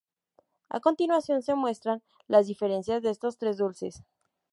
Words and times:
A 0.69 0.79
continuación 0.79 1.43
se 1.43 1.53
muestran 1.53 2.01
las 2.27 2.47
diferencias 2.47 3.03
de 3.03 3.11
estos 3.11 3.37
tres 3.37 3.57
dulces. 3.57 4.01